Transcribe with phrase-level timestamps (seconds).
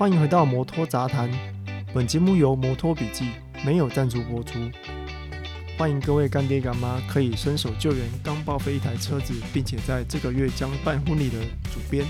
[0.00, 1.28] 欢迎回到摩托杂谈，
[1.92, 3.26] 本节目由摩托笔记
[3.62, 4.58] 没有赞助播出。
[5.76, 12.02] 欢迎各位干爹干妈可以伸手救援刚报废一台车子，并且在这个月将办婚礼的主编。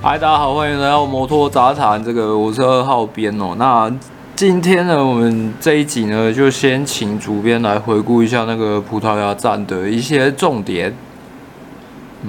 [0.00, 3.54] 嗨，大家好，欢迎来到摩托杂谈，这个我是二号编哦。
[3.58, 3.94] 那
[4.34, 10.96] 今天呢，我们这一集呢，就先请主编来回顾一下那个葡萄牙站的一些重点。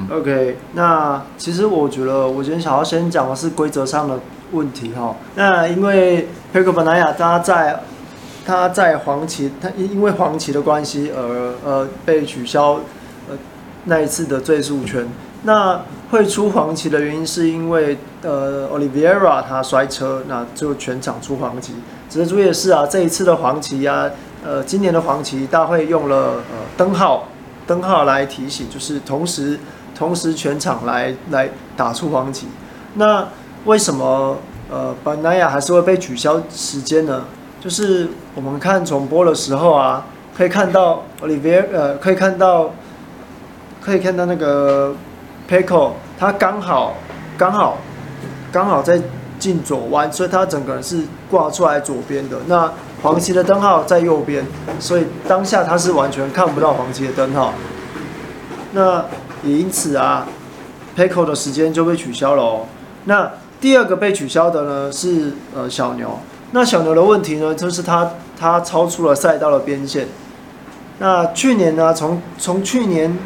[0.09, 4.17] OK，那其实我觉得我今天想要先讲的是规则上的
[4.52, 5.13] 问题哈。
[5.35, 7.81] 那因为 Pecco Bagnaia 他在
[8.45, 12.80] 他在黄旗，他因为黄旗的关系而呃被取消
[13.30, 13.38] 呃
[13.83, 15.05] 那一次的最速圈。
[15.43, 21.73] 那会出黄旗的原因是因为呃 Olivera 他摔车，那就全场出黄旗。
[22.09, 24.09] 值得注意的是啊，这一次的黄旗啊，
[24.41, 27.27] 呃今年的黄旗大会用了呃灯号
[27.67, 29.59] 灯号来提醒，就是同时。
[30.01, 31.47] 同时全场来来
[31.77, 32.47] 打出黄旗，
[32.95, 33.23] 那
[33.65, 34.35] 为什么
[34.67, 37.25] 呃班纳亚还是会被取消时间呢？
[37.59, 40.03] 就是我们看重播的时候啊，
[40.35, 42.71] 可以看到 Olivier 呃可以看到
[43.80, 44.95] 可以看到那个
[45.47, 46.95] Pecco 他刚好
[47.38, 47.77] 刚好
[48.52, 48.99] 刚好在
[49.38, 52.38] 进左弯，所以他整个人是挂出来左边的。
[52.47, 52.71] 那
[53.03, 54.43] 黄旗的灯号在右边，
[54.80, 57.53] 所以当下他是完全看不到黄旗的灯号。
[58.73, 59.05] 那
[59.44, 60.28] 也因此啊
[60.95, 62.66] ，Pecco 的时间就被取消了哦。
[63.06, 66.20] 那第二个被取消的呢是呃小牛。
[66.52, 70.08] 那小牛的问题呢，就是他他超出了赛道的边线。
[71.00, 73.17] 那去年呢，从从去年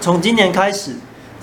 [0.00, 0.92] 从今年开始，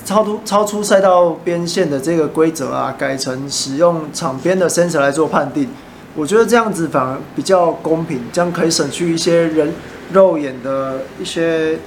[0.05, 5.67] 超出超出赛道边线的这个规则啊，改成使用场边的 sensor 来做判定。
[6.15, 9.73] 我觉得这样子反而比较公平，这样可以省去一些人
[10.13, 11.79] 肉眼的一些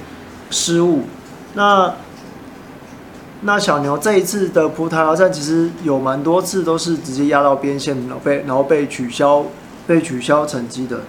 [0.49, 1.03] 失误。
[1.55, 1.93] 那
[3.41, 9.43] 那小牛这一次的葡萄牙站其实有蛮多次都是直接压到边线，然后被然后被取消
[9.87, 11.01] 被取消成绩的。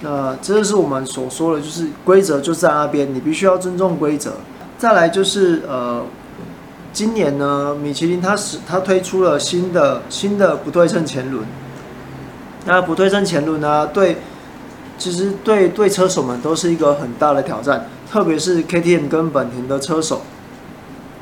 [0.00, 4.32] 那这就是我们所说的，就是规则就在那边，你必须要尊重规则。
[4.76, 6.04] 再来就是呃，
[6.92, 11.44] 今年呢，米其林它是它推出了新的新的不对称前轮。
[12.64, 14.16] 那不对称前轮呢，对，
[14.98, 17.86] 其实对对车手们都是一个很大的挑战。
[18.12, 20.20] 特别是 KTM 跟本田的车手，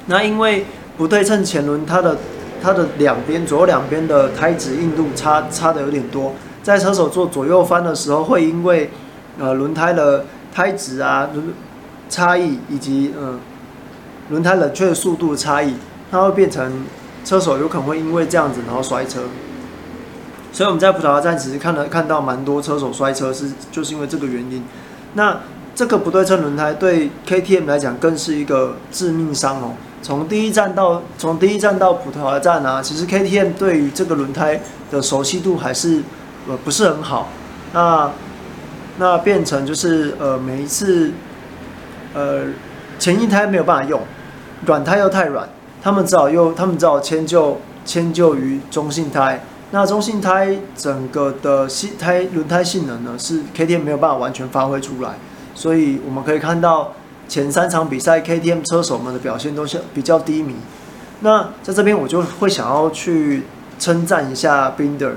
[0.06, 0.66] 那因为
[0.98, 2.18] 不对称前轮，它的
[2.60, 6.34] 它的两边左右两边的胎质硬度差差的有点多，
[6.64, 8.90] 在车手做左右翻的时候，会因为
[9.38, 11.30] 呃轮胎的胎质啊
[12.08, 13.38] 差异以及呃
[14.30, 15.74] 轮胎冷却速度差异，
[16.10, 16.84] 它会变成
[17.24, 19.20] 车手有可能会因为这样子然后摔车。
[20.52, 24.64] 所以我们在葡萄牙站其实看了看到蛮多车手摔车是就是因为这个原因。
[25.14, 25.38] 那
[25.80, 29.72] 这个不对称轮胎对 KTM 来讲更是一个致命伤哦。
[30.02, 34.60] 从第一站到从第一站到葡萄牙站啊，其实 KTM 对于这个轮胎
[34.90, 36.02] 的熟悉度还是
[36.46, 37.30] 呃不是很好。
[37.72, 38.10] 那
[38.98, 41.12] 那变成就是呃每一次
[42.12, 42.42] 呃
[42.98, 44.02] 前一胎没有办法用，
[44.66, 45.48] 软胎又太软，
[45.82, 49.42] 他们只好又他们只好迁就迁就于中性胎。
[49.70, 55.14] 那中性胎整个的性胎轮胎性能呢，是 KTM 没有办法完全发挥出来。
[55.54, 56.92] 所以我们可以看到
[57.28, 60.54] 前三场比赛，KTM 车手们的表现都是比较低迷。
[61.20, 63.42] 那在这边我就会想要去
[63.78, 65.12] 称赞一下 Binder。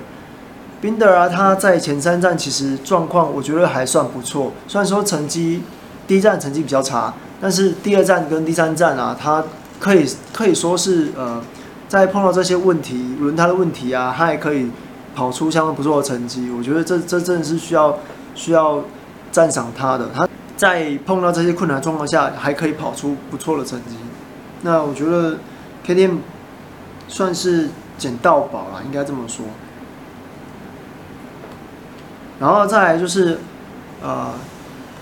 [0.82, 4.52] Binder 啊，他在前三站其实状况我觉得还算不错。
[4.68, 5.64] 虽然说成绩
[6.06, 9.42] 第一站成绩比较差，但是第二站跟第三站啊，他
[9.80, 11.42] 可以可以说是呃，
[11.88, 14.70] 在碰到这些问题轮胎的问题啊，他还可以
[15.16, 16.52] 跑出相当不错的成绩。
[16.52, 17.98] 我觉得这这真的是需要
[18.36, 18.84] 需要
[19.34, 20.26] 赞赏他的他。
[20.56, 23.98] 在碰到这些困难状况下，还可以跑出不错的成绩，
[24.62, 25.36] 那我觉得
[25.86, 26.20] KTM
[27.10, 29.46] 算是捡到宝了，应该这么说。
[32.40, 33.40] 然后再来就是，
[34.02, 34.30] 呃，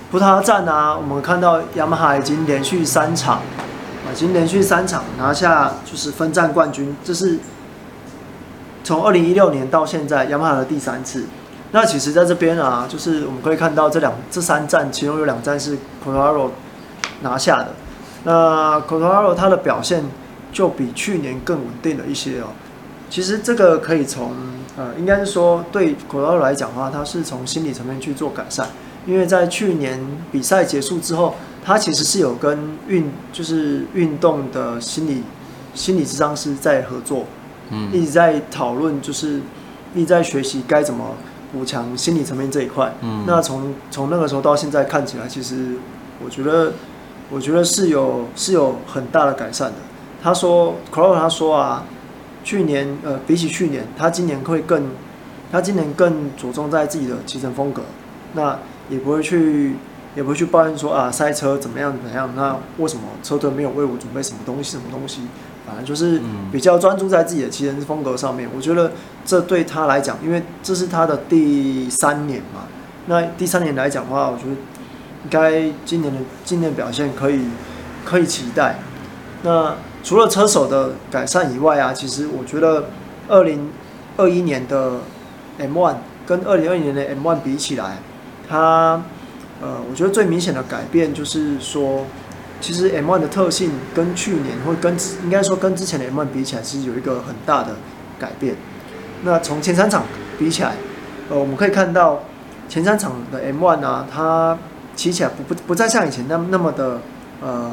[0.09, 7.37] 葡萄牙站啊，我们看到雅马哈已经连续三场，啊，已经连续三场拿下就是分站冠军，这是
[8.83, 11.25] 从二零一六年到现在雅马哈的第三次。
[11.73, 16.49] 那其实，在这边啊，就是我们可以看到这两这三站，其中有两站是 Quartararo
[17.21, 17.73] 拿下的。
[18.25, 20.03] 那 Quartararo 它的表现
[20.51, 22.47] 就比去年更稳定了一些哦。
[23.09, 24.33] 其实这个可以从
[24.77, 28.67] 呃，应该是说对 Quartararo 来讲的话，他是从心理层面去做改善。
[29.07, 35.23] 因为在去年比赛结束之后，他其实是有跟运就是运动的心理
[35.73, 37.25] 心理智商师在合作，
[37.69, 39.39] 嗯，一直在讨论，就是
[39.95, 41.15] 一直在学习该怎么。
[41.51, 45.75] 补强心理层面这一块，嗯，那从从那个时候到现在看起来，其实
[46.23, 46.73] 我觉得，
[47.29, 49.77] 我觉得是有是有很大的改善的。
[50.23, 51.83] 他说 Quartararo 他说啊，
[52.43, 54.91] 去年呃比起去年，他今年会更，
[55.51, 57.81] 他今年更着重在自己的骑乘风格，
[58.33, 58.59] 那
[58.89, 59.75] 也不会去
[60.15, 65.21] 也不会去抱怨说啊赛车怎么样怎么样，那为什么车队没有为我准备什么东西什么东西？
[65.71, 66.21] 反正就是
[66.51, 68.49] 比较专注在自己的骑人风格上面。
[68.53, 68.91] 我觉得
[69.23, 72.63] 这对他来讲，因为这是他的第三年嘛，
[73.05, 77.39] 那第三年来讲的话，我觉得应该今年的今年表现可以
[78.03, 78.79] 可以期待。
[79.43, 82.89] 那除了车手的改善以外啊，其实我觉得
[83.29, 83.71] 二零
[84.17, 84.99] 二一年的
[85.59, 85.95] M1
[86.25, 87.99] 跟二零二一年的 M1 比起来，
[88.49, 89.01] 它
[89.61, 92.05] 呃，我觉得最明显的改变就是说，
[92.61, 97.75] 其实 M1 的特性跟去年或跟应该说跟之前的 M1 比起来，其实有一个很大的
[98.17, 98.55] 改变。
[99.23, 100.05] 那从前三场
[100.37, 100.75] 比起来，
[101.29, 102.23] 呃，我们可以看到
[102.69, 104.57] 前三场的 M1 啊，它
[104.95, 107.01] 骑起来不不不再像以前那那么的
[107.41, 107.71] 呃。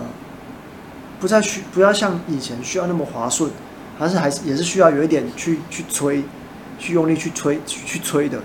[1.20, 3.50] 不再需不要像以前需要那么滑顺，
[3.98, 6.22] 还是还是也是需要有一点去去吹，
[6.78, 8.38] 去用力去吹去去催的。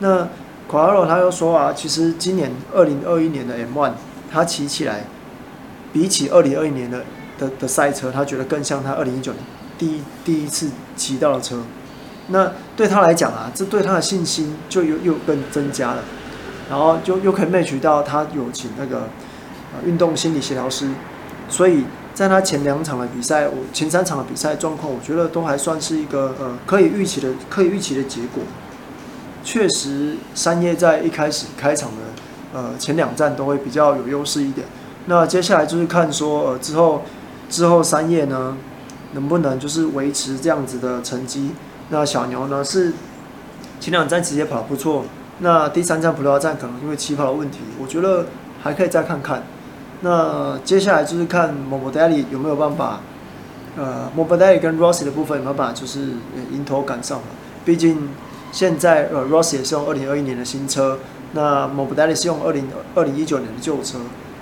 [0.00, 0.28] 那
[0.68, 3.92] q u a r o 他又说啊，其实今年二零二一年的 M1，
[4.30, 5.04] 他骑起来
[5.96, 7.02] 比起二零二一年的
[7.38, 9.42] 的的赛车，他觉得更像他二零一九年
[9.78, 11.62] 第一第一次骑到的车。
[12.28, 16.02] 那对他来讲啊，这对他的信心就又又更增加了，
[16.68, 19.08] 然后就又可以 match 到他有请那个
[19.72, 20.90] 呃运动心理协调师。
[21.48, 28.42] 所以在他前两场的比赛，我前三场的比赛状况，我觉得都还算是一个呃可以预期的可以预期的结果。
[29.42, 31.96] 确实，山叶在一开始开场的
[32.52, 34.66] 呃前两站都会比较有优势一点。
[35.06, 37.02] 那接下来就是看说呃之后
[37.48, 38.56] 之后山叶呢
[39.12, 41.52] 能不能就是维持这样子的成绩。
[41.90, 42.92] 那小牛呢是
[43.78, 45.04] 前两站直接跑不错，
[45.38, 48.26] 那第三站葡萄牙站可能因为起跑的问题，我觉得
[48.62, 49.44] 还可以再看看。
[50.00, 53.00] 那接下来就是看 Morbidelli 有没有办法，
[53.76, 56.00] 呃，Morbidelli 跟 Rossi 的部分有没有办法，就是
[56.52, 57.20] 迎头赶上。
[57.64, 58.08] 毕竟
[58.50, 60.98] 现在呃 Rossi 也是用二零二一年的新车，
[61.32, 63.98] 那 Morbidelli 是用二零二零一九年的旧车。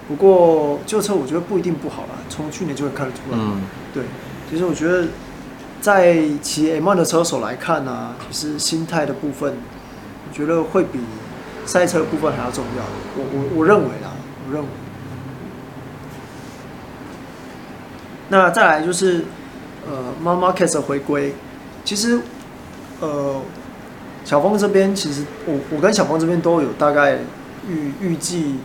[0.06, 3.38] 不过旧车我觉得不一定不好啦，从去年就会看得出来。
[3.38, 3.62] 嗯，
[3.92, 4.02] 对，
[4.50, 5.08] 其实我觉得
[5.80, 9.54] 在骑 M1 的车手来看呢、啊，其实心态的部分，
[10.28, 11.00] 我觉得会比
[11.64, 12.82] 赛车的部分还要重要。
[13.16, 14.10] 我我我认为啦，
[14.46, 14.68] 我认为。
[18.28, 19.24] 那再来就是，
[19.86, 21.34] 呃，Marc Marquez 的回归。
[21.84, 22.20] 其实，
[23.00, 23.40] 呃，
[24.24, 27.18] 小峰这边其实我我跟小峰这边都有大概
[27.68, 28.56] 预预计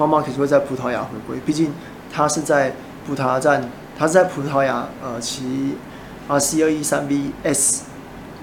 [0.00, 1.36] ，Marc Marquez 会在葡萄牙回归。
[1.44, 1.72] 毕竟
[2.12, 2.74] 他是在
[3.06, 3.68] 葡萄牙站，
[3.98, 5.74] 他是在葡萄牙呃骑
[6.28, 7.80] RC 二一三 VS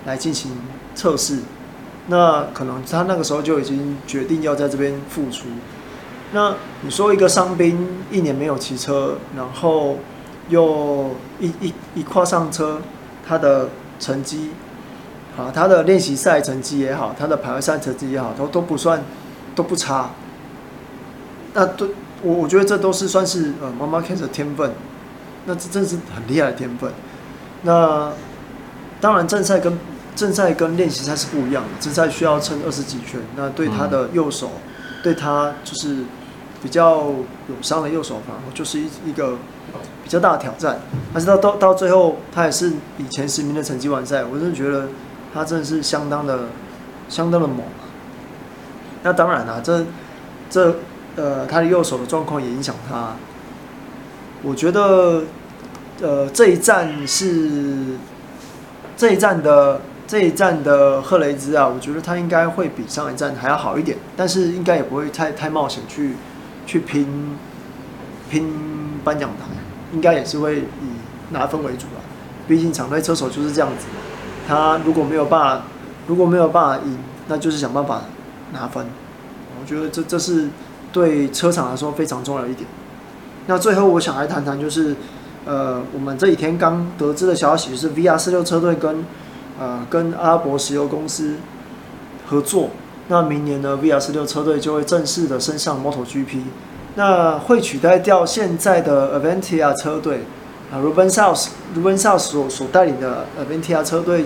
[0.06, 0.52] 来进行
[0.94, 1.40] 测试。
[2.08, 5.48] 那可能他那个时候就已经决定要在这边复出。
[6.32, 9.98] 那你说一个伤兵一年没有骑车，然后。
[10.50, 11.12] 又
[11.42, 12.80] 一一一跨上车，
[13.28, 13.68] 他的
[14.00, 14.52] 成绩，
[15.38, 19.04] 啊，他的练习赛成绩也好，他的排位赛成绩也好，都都不算，
[19.54, 20.12] 都不差。
[21.58, 21.90] 那对
[22.22, 24.72] 我我觉得这都是算是呃，Marc Marquez 的天分，
[25.46, 26.92] 那这真是很厉害的天分。
[27.64, 28.12] 那
[29.02, 29.76] 当然正赛跟
[30.16, 36.04] 正赛跟练习赛是不一样的，正赛需要撑二十几圈，那对他的右手，嗯、对他就是
[36.62, 37.08] 比较
[37.50, 39.38] 有伤的右手，反而就是一一个。
[40.04, 40.80] 比较大的挑战，
[41.14, 44.24] 但是到到到最后，他也是以前十名的成绩完赛。
[44.24, 44.88] 我真的觉得
[45.34, 46.46] 他真的是相当的、
[47.10, 47.60] 相当的猛。
[49.04, 49.86] 那当然啦，这
[50.50, 50.74] 这
[51.18, 53.16] 呃，他的右手的状况也影响他。
[54.44, 55.24] 我觉得
[56.02, 57.98] 呃，这一站是
[58.96, 66.16] 这一站的这一站的赫雷兹啊，我觉得他应该会比上一站还要好一点，但是应该也不会太太冒险去
[66.66, 67.38] 去拼
[68.30, 68.54] 拼
[69.04, 69.46] 颁奖台。
[69.94, 70.90] 应该也是会以
[71.32, 72.02] 拿分为主吧，
[72.46, 73.86] 毕竟场内车手就是这样子。
[74.46, 75.64] 他如果没有办法，
[76.08, 76.98] 如果没有办法赢，
[77.30, 78.02] 那就是想办法
[78.52, 78.86] 拿分。
[79.62, 80.50] 我觉得这这是
[80.92, 82.68] 对车厂来说非常重要一点。
[83.48, 84.96] 那最后我想来谈谈，就是
[85.46, 89.06] 呃，我们这几天刚得知的消息，是 VR46 车队跟
[89.60, 91.36] 呃跟阿拉伯石油公司
[92.28, 92.72] 合作。
[93.08, 96.42] 那明年呢，VR46 车队就会正式的升上 MotoGP。
[96.96, 100.22] 那会取代掉现在的 Avantia 车队
[100.70, 104.26] 啊，Ruben South，Ruben South 所所带领的 Avantia 车队，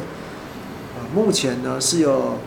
[0.95, 2.37] 呃，目前呢是有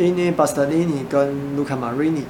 [0.00, 2.22] Enea Bastianini 跟 Luca Marini。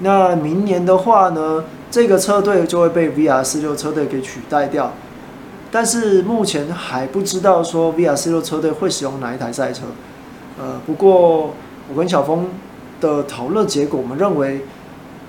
[0.00, 4.92] 那明年的话呢，这个车队就会被 VR46 车队给取代掉。
[5.70, 9.84] 但是目前还不知道说 VR46 车队会使用哪一台赛车。
[10.58, 11.54] 呃，不过
[11.88, 12.48] 我跟小峰
[13.00, 14.64] 的讨论结果，我们认为。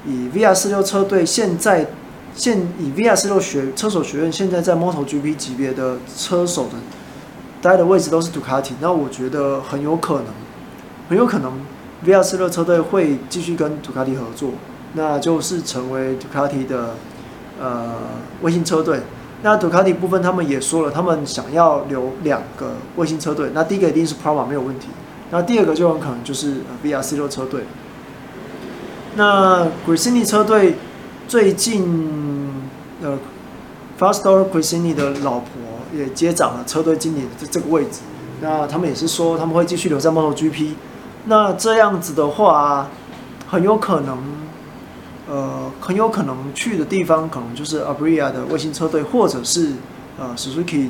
[0.08, 1.84] 以 VR46 车队现在
[2.36, 6.74] 现以 VR46 学车手学院现在在 MotoGP 级别的车手的
[7.60, 10.26] 待的位置都是杜卡迪，那我觉得很有可能，
[11.10, 11.54] 很有可能
[12.04, 14.52] VR46 车队会继续跟杜卡迪合作，
[14.94, 16.96] 那就是成为杜卡迪的
[17.62, 17.94] 呃
[18.42, 19.02] 卫星车队。
[19.44, 24.88] 那杜卡迪部分他们也说了，他们想要留两个卫星车队，那第一个一定是 Prama 没有问题，
[25.30, 27.62] 那第二个就很可能就是 VR46 车队。
[29.16, 30.76] 那 Gresini 车队
[31.28, 32.52] 最近
[33.02, 33.18] 呃。
[33.98, 35.48] Fausto Gresini 的老婆
[35.96, 38.02] 也接掌了车队经理的这个位置，
[38.42, 40.72] 那他们也是说他们会继续留在 MotoGP。
[41.28, 42.88] 那这样子的话，
[43.48, 44.18] 很有可能，
[45.28, 49.74] 呃，很有可能去的地方可能就是 Abria 的卫星车队，或者是
[50.20, 50.90] 呃 Suzuki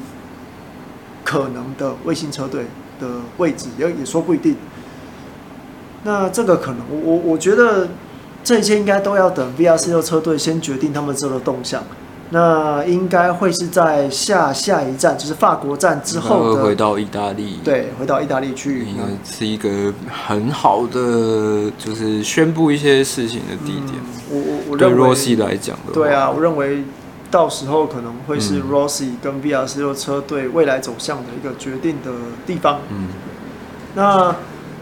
[1.23, 2.65] 可能的卫星车队
[2.99, 4.57] 的位置，也也说不一定。
[6.03, 7.87] 那这个可能，我我我觉得
[8.43, 11.81] 这一切应该都要等 VR46 车队先决定他们这个动向。
[12.31, 17.59] 那应该会是在下下一站，就是法国站之后的回到意大利。
[17.63, 23.93] 对，回到意大利去，应该是一个很好的，就是宣布一些事情的地点。
[23.99, 26.83] 嗯、我我我认为对 Rossi 来讲的，对啊，我认为
[27.29, 32.11] 到时候可能会是 Rossi 跟 VR46 车队未来走向的一个决定的
[32.47, 32.79] 地方。
[32.89, 33.09] 嗯，
[33.93, 34.35] 那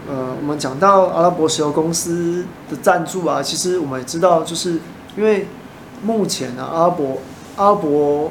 [0.08, 4.80] 呃，我们讲到阿拉伯石油公司的赞助啊，其实我们也知道，就是
[5.14, 5.46] 因为
[6.02, 7.18] 目前呢、啊，阿拉伯。
[7.56, 8.30] 阿拉伯，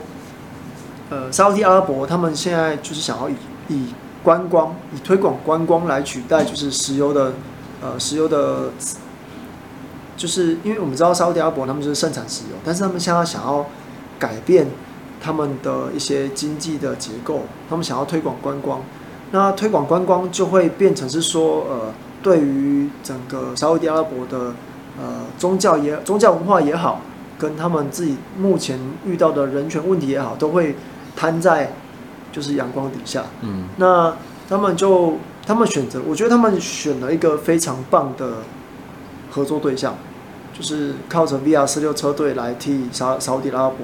[1.10, 3.36] 呃，沙乌地阿拉伯，他们现在就是想要以
[3.70, 3.88] 以
[4.22, 7.34] 观光、以推广观光来取代，就是石油的，
[7.82, 8.72] 呃，石油的，
[10.18, 13.65] 就是因为我们知道沙乌地阿拉伯他们就是盛产石油，但是他们现在想要
[14.20, 14.68] 改变
[15.22, 18.82] 他们的一些经济的结构，他们想要推广观光，
[19.32, 24.53] 那推广观光就会变成是说，呃，对于整个沙乌地阿拉伯的，
[25.01, 27.00] 呃，宗教也宗教文化也好。
[27.38, 30.75] 跟他们自己目前遇到的人权问题也好，都会
[31.16, 31.74] 摊在
[32.32, 33.25] 就是阳光底下。
[33.42, 34.16] 嗯，那
[34.48, 38.38] 他们就他们选择，我觉得他们选了一个非常棒的
[39.32, 39.96] 合作对象，
[40.54, 43.78] 就是靠着 VR46 车队来替沙沙乌地阿拉伯，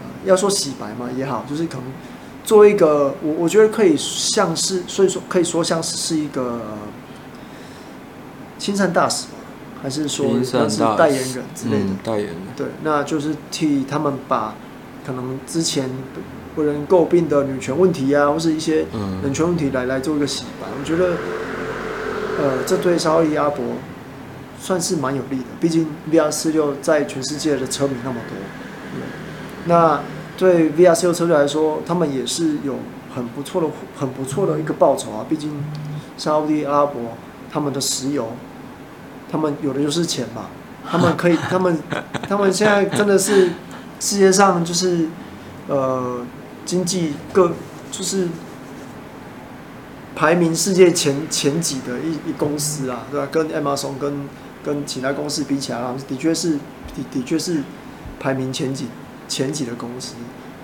[0.00, 1.84] 呃，要说洗白嘛也好，就是可能
[2.44, 6.60] 做一个我我觉得可以像是，所以说可以说像是是一个
[8.58, 9.26] 亲善大使。
[9.82, 14.54] 还是说他是代言人之类的，嗯、代言人对，那就是替他们把
[15.04, 15.90] 可能之前
[16.54, 18.86] 为人诟病的女权问题啊，或是一些
[19.24, 20.68] 人权问题来来做一个洗白。
[20.78, 21.14] 我觉得，
[22.40, 23.64] 呃，这对沙利阿拉伯
[24.60, 28.36] 算是蛮有利的，毕竟 VR 四六在全世界的车迷那么多。
[29.64, 30.00] 那
[30.36, 32.76] 对 VR 四六车队来说，他们也是有
[33.12, 33.66] 很不错的、
[33.98, 35.26] 很不错的一个报酬啊。
[35.28, 35.50] 毕竟
[36.16, 37.00] 沙乌地阿拉伯
[37.50, 38.28] 他们的石油。
[39.32, 40.44] 他们有的就是钱嘛，
[40.86, 41.78] 他们可以， 他们，
[42.28, 43.48] 他们现在真的是
[43.98, 45.06] 世界上就是，
[45.68, 46.20] 呃，
[46.66, 47.52] 经济各
[47.90, 48.28] 就是
[50.14, 53.26] 排名世界前前几的一一公司啊，对吧？
[53.32, 54.28] 跟 Amazon 跟
[54.62, 57.62] 跟其他公司比起来，的确是的的确是
[58.20, 58.88] 排名前几
[59.26, 60.14] 前几的公司，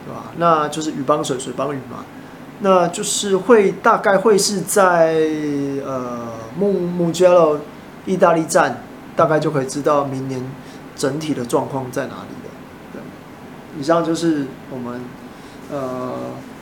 [0.04, 0.24] 对吧？
[0.36, 2.04] 那就是鱼帮水，水帮鱼嘛，
[2.60, 5.14] 那就是会大概会是在
[5.86, 7.58] 呃穆穆加洛。
[8.08, 8.82] 意大利站
[9.14, 10.42] 大概就可以知道明年
[10.96, 12.50] 整体的状况在哪里了。
[12.94, 13.00] 对，
[13.78, 15.02] 以上就是我们
[15.70, 16.14] 呃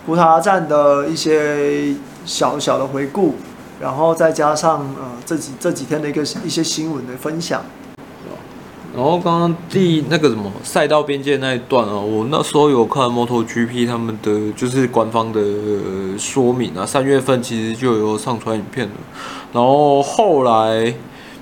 [0.04, 3.36] 葡萄牙站的一些小小的回顾，
[3.80, 7.62] 然后再加上呃这几这几天的一个一些新闻的分享。
[8.94, 15.40] 然后刚刚第那个什么赛道边界那一段啊，我那时候有看 MotoGP 他们的就是官方的
[16.18, 18.94] 说明啊，三月份其实就有上传影片了，
[19.52, 20.92] 然后后来。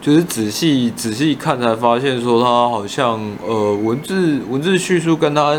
[0.04, 5.58] 就是仔细仔细看才发现，说他好像呃文字文字叙述跟他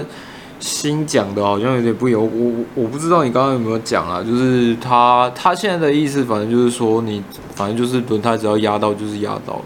[0.59, 2.21] 新讲的好像有点不一样。
[2.21, 4.21] 我我我不知道你刚刚有没有讲啊？
[4.21, 7.23] 就是他他现在的意思，反正就是说你
[7.55, 9.65] 反正就是轮胎只要压到就是压到了，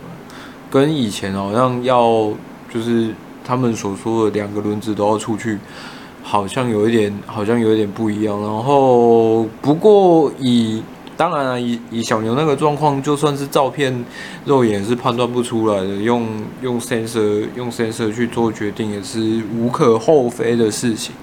[0.72, 2.32] 跟以前好像要
[2.74, 5.60] 就是他们所说的两个轮子都要出去，
[6.24, 8.42] 好像有一点好像有一点不一样。
[8.42, 10.82] 然后不过以
[11.20, 14.06] 当然了，以以小牛那个状况，就算是照片
[14.46, 16.26] 肉眼是判断不出来的，用
[16.62, 21.14] 用 sensor 用 sensor 去做决定也是无可厚非的事情。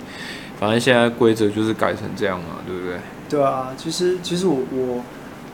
[0.61, 2.99] 反正现在规则就是改成这样嘛，对不对？
[3.31, 5.03] 对啊，其实其实我我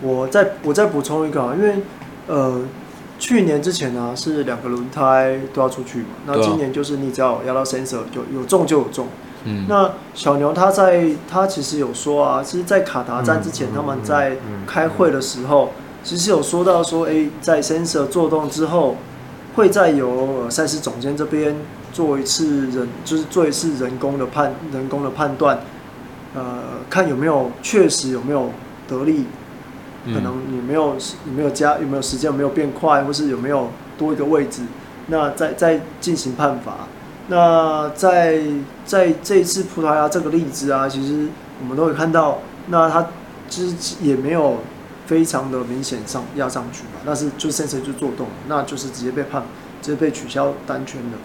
[0.03, 1.77] 我再我再补充一个啊，因为
[2.27, 2.63] 呃
[3.21, 9.07] 去年之前呢、啊、是两个轮胎都要出去嘛，那今年就是你只要压到 sensor 就有中就有中。
[9.45, 15.71] 嗯，那小牛他在他其实有说啊，其实，在卡达站之前，他们在开会的时候，
[16.05, 18.97] 其实有说到说，哎，在 sensor 做动之后，
[19.57, 21.57] 会再由赛事总监这边
[21.93, 25.59] 做一次人，就是做一次人工的判人工的判断，
[26.35, 28.51] 呃，看有没有确实有没有
[28.87, 29.27] 得力，
[30.05, 30.95] 嗯、可能你没有
[31.25, 34.63] 你没有加有没有时间有没有变快，或是有没有多一个位置，
[35.09, 36.87] 那再再进行判罚。
[37.33, 38.43] 那在
[38.85, 41.29] 在这一次葡萄牙这个例子啊，其实
[41.63, 43.07] 我们都有看到，那他
[43.49, 44.59] 其实也没有
[45.07, 49.43] 非常的明显上压上去嘛，但是就 sensor 就做动，那就是直接被判，
[49.81, 51.17] 直接被取消单圈的。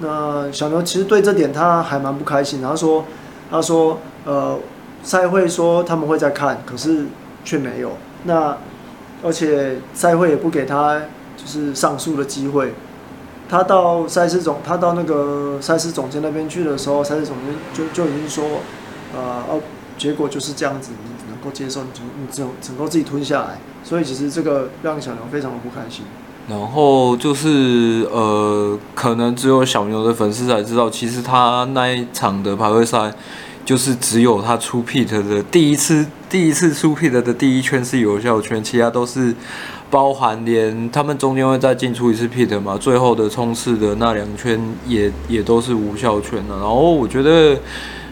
[0.00, 3.06] 那小牛其实对这点他还蛮不开心，他说
[3.50, 4.58] 他说呃
[5.02, 7.06] 赛会说他们会再看，可是
[7.46, 7.92] 却没有。
[8.24, 8.58] 那
[9.24, 11.00] 而且赛会也不给他
[11.34, 12.74] 就是上诉的机会。
[13.48, 18.44] 他到赛事总，他到那个赛事总监那边去的时候，赛事总监就就已经说，
[19.14, 19.60] 呃，哦，
[19.96, 23.60] 结果就是这样子，你只能够接受，你就你只只能够自己吞下来。
[23.84, 26.04] 所以其实这个让小牛非常的不开心。
[26.48, 33.12] 然后就是呃，可能只有小牛的粉丝才知道，其实他那一场的排位赛，
[33.66, 39.34] 就是只有他出 pit 的第一次，第一次出 pit 的第一圈是有效圈，其他都是。
[39.88, 46.56] 包含连他们中间会再进出一次 pit 嘛，最后的冲刺的那两圈也也都是无效圈的。
[46.56, 47.56] 然后我觉得，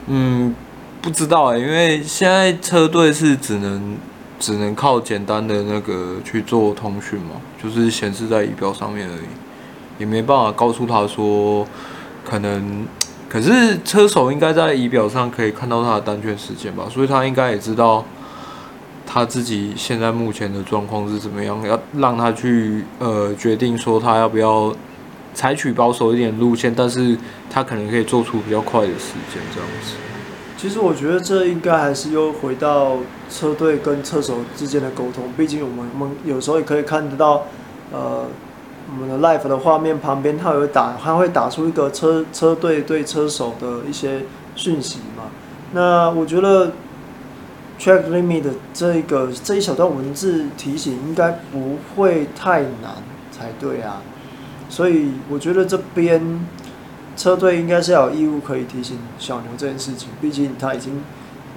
[0.07, 0.55] 嗯，
[1.03, 3.97] 不知道哎、因为现在车队是只能
[4.39, 11.67] 只能靠简单的那个去做通讯嘛，就是显示在仪表上面而已，也没办法告诉他说
[12.25, 12.87] 可能，
[13.35, 18.05] 可是车手应该在仪表上可以看到他的单圈时间吧，所以他应该也知道。
[19.07, 21.61] 他自己现在目前的状况是怎么样？
[21.67, 24.75] 要让他去呃决定说他要不要
[25.35, 27.17] 采取保守一点路线，但是
[27.51, 29.95] 他可能可以做出比较快的时间这样子。
[30.57, 32.97] 其实我觉得这应该还是又回到
[33.29, 35.25] 车队跟车手之间的沟通。
[35.37, 37.43] 毕竟我们我们有时候也可以看得到，
[37.93, 38.27] 呃，
[38.95, 44.23] 我们的 live 的画面旁边，它有打，它会打出一个车车队对车手的一些
[44.55, 45.25] 讯息嘛。
[45.73, 46.73] 那我觉得。
[47.77, 52.95] Track limit 的这个这一小段文字提醒应该不会太难
[53.33, 54.01] 才对啊，
[54.69, 56.47] 所以我觉得这边
[57.17, 61.03] 车队应该是要有义务可以提醒小牛这件事情，毕竟他已经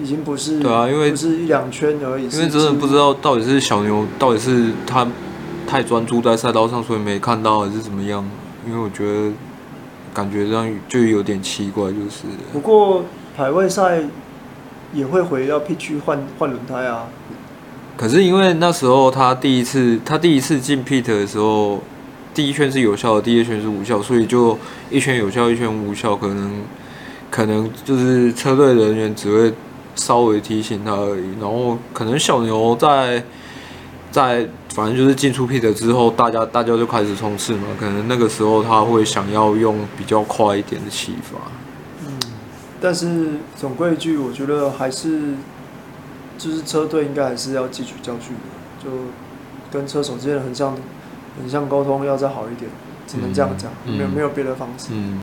[0.02, 5.08] 已经不是对啊，因为不是一两圈而已，因为真的不知道到底是小牛到底是他
[5.67, 8.25] 太专注在赛道上，所以没看到还是怎么样，
[8.65, 9.32] 因为我觉得
[10.13, 13.03] 感觉这样就有点奇怪，就是不过
[13.36, 14.01] 排位赛。
[14.93, 17.08] 也会回到 Pit 区换换轮胎啊。
[17.97, 21.82] 可是因为那时候他第一次他第一次进 Pit 的时候，
[22.34, 24.58] 第一圈是有效的，第二圈是无效，所以就
[24.89, 26.62] 一圈有效，一圈无效，可能
[27.30, 29.53] 可能就是车队人员只会
[29.95, 31.32] 稍微提醒他而已。
[31.41, 33.21] 然后可能小牛在
[34.17, 37.67] 在反正就是进出 Pit 之后，大家大家就开始冲刺嘛。
[37.80, 41.38] 可能那个时候他会想要用比较快一点的骑法。
[42.82, 45.36] 但是总归一句，我觉得还是
[46.36, 48.89] 就是车队应该还是要汲取教训的，就
[49.71, 50.75] 跟车手之间的横向
[51.38, 52.71] 横向沟通要再好一点，
[53.06, 54.88] 只能这样讲，没有没有别的方式。
[54.91, 55.15] 嗯